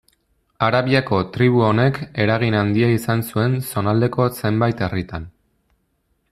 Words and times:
Arabiako 0.67 1.19
tribu 1.35 1.61
honek 1.67 1.99
eragin 2.25 2.57
handia 2.63 2.89
izan 2.95 3.23
zuen 3.33 3.59
zonaldeko 3.75 4.27
zenbait 4.41 4.83
herritan. 4.87 5.29